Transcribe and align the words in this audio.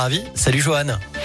Ravi. 0.00 0.22
Salut 0.34 0.62
Johan. 0.62 1.17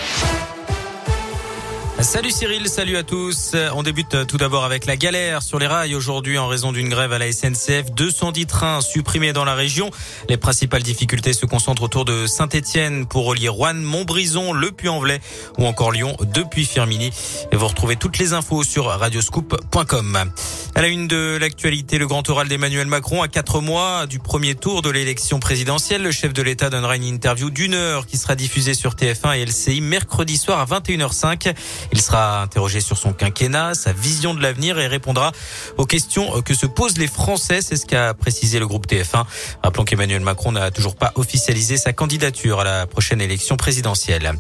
Salut 2.03 2.31
Cyril, 2.31 2.67
salut 2.67 2.98
à 2.98 3.03
tous. 3.03 3.56
On 3.73 3.81
débute 3.81 4.28
tout 4.28 4.36
d'abord 4.36 4.65
avec 4.65 4.86
la 4.86 4.97
galère 4.97 5.41
sur 5.41 5.57
les 5.57 5.67
rails 5.67 5.96
aujourd'hui 5.96 6.38
en 6.38 6.47
raison 6.47 6.73
d'une 6.73 6.89
grève 6.89 7.13
à 7.13 7.17
la 7.17 7.31
SNCF. 7.31 7.91
210 7.96 8.46
trains 8.46 8.81
supprimés 8.81 9.31
dans 9.31 9.46
la 9.46 9.55
région. 9.55 9.89
Les 10.28 10.35
principales 10.35 10.83
difficultés 10.83 11.31
se 11.31 11.46
concentrent 11.46 11.83
autour 11.83 12.03
de 12.03 12.28
Saint-Etienne 12.28 13.05
pour 13.05 13.26
relier 13.26 13.47
Rouen, 13.47 13.76
Montbrison, 13.76 14.51
Le 14.51 14.71
Puy-en-Velay 14.71 15.21
ou 15.58 15.65
encore 15.65 15.94
Lyon 15.94 16.18
depuis 16.34 16.66
Firmini. 16.66 17.12
Et 17.54 17.55
vous 17.55 17.68
retrouvez 17.68 17.96
toutes 17.96 18.18
les 18.18 18.34
infos 18.34 18.64
sur 18.64 18.86
radioscoop.com. 18.86 20.30
À 20.76 20.82
la 20.82 20.88
une 20.88 21.08
de 21.08 21.38
l'actualité, 21.40 22.00
le 22.00 22.08
grand 22.08 22.28
oral 22.30 22.48
d'Emmanuel 22.48 22.88
Macron 22.88 23.22
à 23.22 23.28
quatre 23.28 23.62
mois 23.62 24.08
du 24.08 24.20
premier 24.20 24.56
tour 24.56 24.82
de 24.82 24.90
l'élection 24.90 25.40
présidentielle. 25.40 26.02
Le 26.02 26.12
chef 26.12 26.34
de 26.34 26.42
l'État 26.42 26.70
donnera 26.70 26.96
une 26.96 27.04
interview 27.04 27.50
d'une 27.50 27.76
heure 27.76 28.08
qui 28.08 28.18
sera 28.18 28.36
diffusée 28.36 28.74
sur 28.74 28.96
TF1 28.96 29.38
et 29.38 29.46
LCI 29.46 29.82
mercredi 29.82 30.36
soir 30.36 30.60
à 30.60 30.66
21h05. 30.66 31.54
Il 31.94 32.02
sera 32.02 32.42
interrogé 32.42 32.82
sur 32.82 32.98
son 32.98 33.14
quinquennat, 33.14 33.76
sa 33.76 33.94
vision 33.94 34.34
de 34.34 34.42
l'avenir 34.42 34.80
et 34.80 34.88
répondra 34.88 35.32
aux 35.78 35.86
questions 35.86 36.42
que 36.42 36.56
se 36.56 36.66
posent 36.66 36.98
les 36.98 37.06
Français. 37.06 37.62
C'est 37.62 37.76
ce 37.76 37.86
qu'a 37.86 38.16
précisé 38.16 38.58
le 38.58 38.66
groupe 38.66 38.88
TF1. 38.88 39.26
Rappelons 39.62 39.86
qu'Emmanuel 39.86 40.22
Macron 40.22 40.54
n'a 40.54 40.72
toujours 40.72 40.96
pas 40.96 41.12
officialisé 41.14 41.78
sa 41.78 41.94
candidature 41.94 42.62
à 42.62 42.64
la 42.64 42.88
prochaine 42.88 43.22
élection 43.22 43.58
présidentielle. 43.58 44.34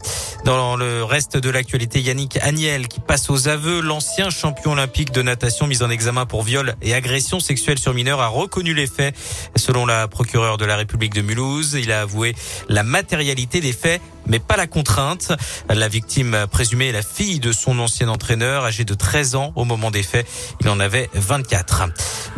Dans 0.45 0.75
le 0.75 1.03
reste 1.03 1.37
de 1.37 1.51
l'actualité, 1.51 2.01
Yannick 2.01 2.37
Agnel 2.37 2.87
qui 2.87 2.99
passe 2.99 3.29
aux 3.29 3.47
aveux, 3.47 3.81
l'ancien 3.81 4.31
champion 4.31 4.71
olympique 4.71 5.11
de 5.11 5.21
natation 5.21 5.67
mis 5.67 5.83
en 5.83 5.91
examen 5.91 6.25
pour 6.25 6.41
viol 6.41 6.73
et 6.81 6.95
agression 6.95 7.39
sexuelle 7.39 7.77
sur 7.77 7.93
mineur 7.93 8.19
a 8.19 8.29
reconnu 8.29 8.73
les 8.73 8.87
faits. 8.87 9.15
Selon 9.55 9.85
la 9.85 10.07
procureure 10.07 10.57
de 10.57 10.65
la 10.65 10.75
République 10.75 11.13
de 11.13 11.21
Mulhouse, 11.21 11.77
il 11.79 11.91
a 11.91 12.01
avoué 12.01 12.33
la 12.67 12.81
matérialité 12.81 13.61
des 13.61 13.73
faits 13.73 14.01
mais 14.27 14.39
pas 14.39 14.57
la 14.57 14.67
contrainte. 14.67 15.31
La 15.69 15.87
victime 15.87 16.45
présumée 16.51 16.89
est 16.89 16.93
la 16.93 17.01
fille 17.01 17.39
de 17.39 17.51
son 17.51 17.79
ancien 17.79 18.07
entraîneur, 18.07 18.65
âgé 18.65 18.85
de 18.85 18.93
13 18.93 19.35
ans 19.35 19.51
au 19.55 19.65
moment 19.65 19.91
des 19.91 20.03
faits. 20.03 20.27
Il 20.61 20.69
en 20.69 20.79
avait 20.79 21.09
24. 21.13 21.83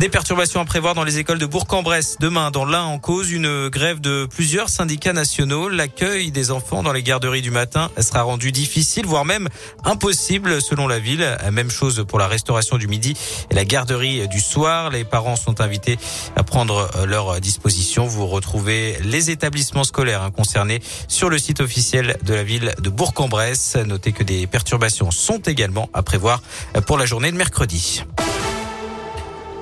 Des 0.00 0.08
perturbations 0.08 0.60
à 0.60 0.64
prévoir 0.64 0.94
dans 0.94 1.04
les 1.04 1.18
écoles 1.18 1.38
de 1.38 1.46
Bourg-en-Bresse. 1.46 2.16
Demain, 2.20 2.50
dans 2.50 2.64
l'un 2.64 2.82
en 2.82 2.98
cause, 2.98 3.30
une 3.30 3.68
grève 3.68 4.00
de 4.00 4.26
plusieurs 4.26 4.68
syndicats 4.68 5.12
nationaux. 5.12 5.68
L'accueil 5.68 6.30
des 6.30 6.50
enfants 6.50 6.82
dans 6.82 6.92
les 6.92 7.02
garderies 7.02 7.42
du 7.42 7.50
matin 7.50 7.90
sera 8.00 8.22
rendu 8.22 8.52
difficile, 8.52 9.06
voire 9.06 9.24
même 9.24 9.48
impossible 9.84 10.60
selon 10.60 10.88
la 10.88 10.98
ville. 10.98 11.36
Même 11.52 11.70
chose 11.70 12.04
pour 12.06 12.18
la 12.18 12.26
restauration 12.26 12.78
du 12.78 12.88
midi 12.88 13.14
et 13.50 13.54
la 13.54 13.64
garderie 13.64 14.28
du 14.28 14.40
soir. 14.40 14.90
Les 14.90 15.04
parents 15.04 15.36
sont 15.36 15.60
invités 15.60 15.98
à 16.34 16.42
prendre 16.42 16.90
leur 17.06 17.40
disposition. 17.40 18.06
Vous 18.06 18.26
retrouvez 18.26 18.96
les 19.02 19.30
établissements 19.30 19.84
scolaires 19.84 20.22
hein, 20.22 20.30
concernés 20.30 20.82
sur 21.08 21.30
le 21.30 21.38
site 21.38 21.60
officiel 21.60 21.75
de 21.76 22.34
la 22.34 22.42
ville 22.42 22.74
de 22.78 22.88
Bourg-en-Bresse. 22.88 23.76
Notez 23.76 24.12
que 24.12 24.22
des 24.22 24.46
perturbations 24.46 25.10
sont 25.10 25.38
également 25.38 25.90
à 25.92 26.02
prévoir 26.02 26.42
pour 26.86 26.96
la 26.96 27.04
journée 27.04 27.30
de 27.30 27.36
mercredi. 27.36 28.02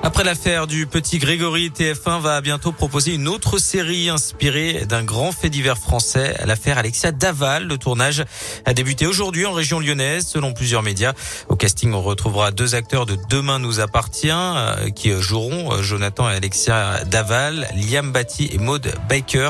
Après 0.05 0.23
l'affaire 0.23 0.67
du 0.67 0.85
petit 0.85 1.17
Grégory, 1.17 1.71
TF1 1.71 2.21
va 2.21 2.39
bientôt 2.39 2.71
proposer 2.71 3.15
une 3.15 3.27
autre 3.27 3.57
série 3.57 4.07
inspirée 4.07 4.85
d'un 4.87 5.03
grand 5.03 5.31
fait 5.31 5.49
divers 5.49 5.79
français, 5.79 6.37
l'affaire 6.45 6.77
Alexia 6.77 7.11
Daval. 7.11 7.65
Le 7.65 7.79
tournage 7.79 8.23
a 8.65 8.75
débuté 8.75 9.07
aujourd'hui 9.07 9.47
en 9.47 9.51
région 9.51 9.79
lyonnaise, 9.79 10.27
selon 10.27 10.53
plusieurs 10.53 10.83
médias. 10.83 11.13
Au 11.49 11.55
casting, 11.55 11.91
on 11.93 12.03
retrouvera 12.03 12.51
deux 12.51 12.75
acteurs 12.75 13.07
de 13.07 13.17
Demain 13.31 13.57
nous 13.57 13.79
appartient, 13.79 14.29
euh, 14.31 14.91
qui 14.91 15.11
joueront 15.11 15.73
euh, 15.73 15.81
Jonathan 15.81 16.29
et 16.29 16.35
Alexia 16.35 17.03
Daval, 17.05 17.67
Liam 17.75 18.11
Batty 18.11 18.51
et 18.53 18.59
Maud 18.59 18.93
Baker, 19.09 19.49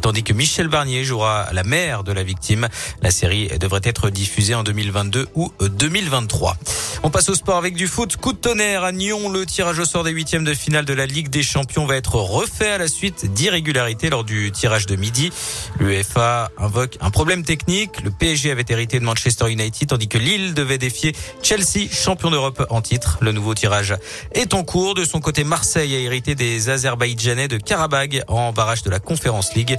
tandis 0.00 0.22
que 0.22 0.32
Michel 0.32 0.68
Barnier 0.68 1.04
jouera 1.04 1.48
la 1.52 1.62
mère 1.62 2.04
de 2.04 2.12
la 2.12 2.22
victime. 2.22 2.68
La 3.02 3.10
série 3.10 3.50
devrait 3.58 3.82
être 3.84 4.08
diffusée 4.08 4.54
en 4.54 4.62
2022 4.62 5.28
ou 5.34 5.52
2023. 5.60 6.56
On 7.02 7.10
passe 7.10 7.28
au 7.28 7.34
sport 7.34 7.56
avec 7.56 7.74
du 7.74 7.86
foot. 7.86 8.16
Coup 8.16 8.32
de 8.32 8.38
tonnerre 8.38 8.84
à 8.84 8.92
Nyon. 8.92 9.30
Le 9.30 9.44
tirage 9.46 9.78
au 9.78 9.89
sort 9.90 10.04
des 10.04 10.12
huitièmes 10.12 10.44
de 10.44 10.54
finale 10.54 10.84
de 10.84 10.94
la 10.94 11.04
Ligue 11.04 11.30
des 11.30 11.42
Champions 11.42 11.84
va 11.84 11.96
être 11.96 12.14
refait 12.14 12.70
à 12.70 12.78
la 12.78 12.86
suite 12.86 13.32
d'irrégularités 13.32 14.08
lors 14.08 14.22
du 14.22 14.52
tirage 14.52 14.86
de 14.86 14.94
midi. 14.94 15.32
L'UEFA 15.80 16.52
invoque 16.58 16.96
un 17.00 17.10
problème 17.10 17.42
technique. 17.42 18.00
Le 18.04 18.12
PSG 18.12 18.52
avait 18.52 18.64
hérité 18.68 19.00
de 19.00 19.04
Manchester 19.04 19.50
United 19.50 19.88
tandis 19.88 20.06
que 20.06 20.16
Lille 20.16 20.54
devait 20.54 20.78
défier 20.78 21.12
Chelsea, 21.42 21.88
champion 21.90 22.30
d'Europe 22.30 22.64
en 22.70 22.82
titre. 22.82 23.18
Le 23.20 23.32
nouveau 23.32 23.52
tirage 23.54 23.96
est 24.32 24.54
en 24.54 24.62
cours. 24.62 24.94
De 24.94 25.04
son 25.04 25.18
côté, 25.18 25.42
Marseille 25.42 25.92
a 25.96 25.98
hérité 25.98 26.36
des 26.36 26.68
Azerbaïdjanais 26.68 27.48
de 27.48 27.56
Karabag 27.56 28.22
en 28.28 28.52
barrage 28.52 28.84
de 28.84 28.90
la 28.90 29.00
Conference 29.00 29.54
League 29.56 29.76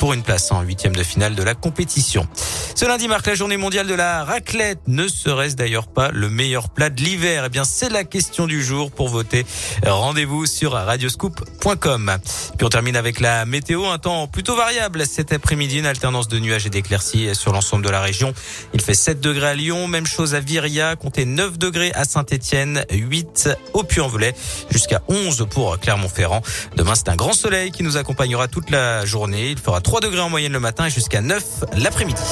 pour 0.00 0.12
une 0.12 0.24
place 0.24 0.50
en 0.50 0.62
huitième 0.62 0.96
de 0.96 1.04
finale 1.04 1.36
de 1.36 1.42
la 1.44 1.54
compétition. 1.54 2.26
Ce 2.74 2.84
lundi 2.84 3.06
marque 3.06 3.26
la 3.26 3.36
journée 3.36 3.58
mondiale 3.58 3.86
de 3.86 3.94
la 3.94 4.24
raclette. 4.24 4.80
Ne 4.88 5.06
serait-ce 5.06 5.54
d'ailleurs 5.54 5.86
pas 5.86 6.10
le 6.10 6.28
meilleur 6.28 6.68
plat 6.68 6.90
de 6.90 7.00
l'hiver? 7.00 7.44
Eh 7.46 7.48
bien, 7.48 7.62
c'est 7.62 7.90
la 7.90 8.02
question 8.02 8.48
du 8.48 8.64
jour 8.64 8.90
pour 8.90 9.08
voter. 9.08 9.46
Rendez-vous 9.86 10.46
sur 10.46 10.72
radioscoop.com. 10.72 12.16
Puis 12.56 12.66
on 12.66 12.68
termine 12.68 12.96
avec 12.96 13.20
la 13.20 13.44
météo, 13.44 13.86
un 13.86 13.98
temps 13.98 14.26
plutôt 14.26 14.56
variable 14.56 15.06
cet 15.06 15.32
après-midi, 15.32 15.78
une 15.78 15.86
alternance 15.86 16.28
de 16.28 16.38
nuages 16.38 16.66
et 16.66 16.70
d'éclaircies 16.70 17.34
sur 17.34 17.52
l'ensemble 17.52 17.84
de 17.84 17.90
la 17.90 18.00
région. 18.00 18.34
Il 18.74 18.80
fait 18.80 18.94
7 18.94 19.20
degrés 19.20 19.48
à 19.48 19.54
Lyon, 19.54 19.88
même 19.88 20.06
chose 20.06 20.34
à 20.34 20.40
Viria, 20.40 20.96
comptez 20.96 21.24
9 21.24 21.58
degrés 21.58 21.92
à 21.94 22.04
Saint-Étienne, 22.04 22.84
8 22.90 23.50
au 23.72 23.82
Puy-en-Velay, 23.82 24.34
jusqu'à 24.70 25.02
11 25.08 25.46
pour 25.50 25.78
Clermont-Ferrand. 25.78 26.42
Demain, 26.76 26.94
c'est 26.94 27.08
un 27.08 27.16
grand 27.16 27.32
soleil 27.32 27.70
qui 27.70 27.82
nous 27.82 27.96
accompagnera 27.96 28.48
toute 28.48 28.70
la 28.70 29.04
journée. 29.04 29.50
Il 29.50 29.58
fera 29.58 29.80
3 29.80 30.00
degrés 30.00 30.20
en 30.20 30.30
moyenne 30.30 30.52
le 30.52 30.60
matin 30.60 30.86
et 30.86 30.90
jusqu'à 30.90 31.20
9 31.20 31.42
l'après-midi. 31.76 32.22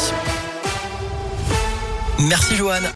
Merci 2.20 2.56
Joanne. 2.56 2.88